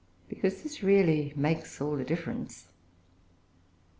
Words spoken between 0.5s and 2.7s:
this really makes all the difference.